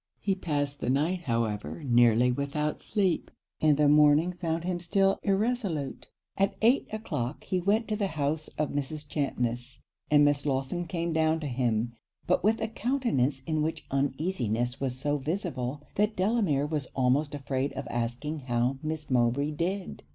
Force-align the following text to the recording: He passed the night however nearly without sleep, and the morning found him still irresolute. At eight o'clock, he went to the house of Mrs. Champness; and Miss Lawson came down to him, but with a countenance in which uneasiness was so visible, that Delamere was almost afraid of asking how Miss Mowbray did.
He 0.19 0.33
passed 0.33 0.79
the 0.79 0.89
night 0.89 1.25
however 1.25 1.83
nearly 1.83 2.31
without 2.31 2.81
sleep, 2.81 3.29
and 3.61 3.77
the 3.77 3.87
morning 3.87 4.33
found 4.33 4.63
him 4.63 4.79
still 4.79 5.19
irresolute. 5.21 6.09
At 6.37 6.55
eight 6.63 6.87
o'clock, 6.91 7.43
he 7.43 7.59
went 7.59 7.87
to 7.89 7.95
the 7.95 8.07
house 8.07 8.47
of 8.57 8.71
Mrs. 8.71 9.07
Champness; 9.07 9.79
and 10.09 10.25
Miss 10.25 10.43
Lawson 10.43 10.87
came 10.87 11.13
down 11.13 11.39
to 11.41 11.47
him, 11.47 11.93
but 12.25 12.43
with 12.43 12.61
a 12.61 12.67
countenance 12.67 13.43
in 13.43 13.61
which 13.61 13.85
uneasiness 13.91 14.81
was 14.81 14.97
so 14.97 15.19
visible, 15.19 15.83
that 15.97 16.15
Delamere 16.15 16.65
was 16.65 16.87
almost 16.95 17.35
afraid 17.35 17.71
of 17.73 17.85
asking 17.91 18.39
how 18.49 18.79
Miss 18.81 19.07
Mowbray 19.11 19.51
did. 19.51 20.01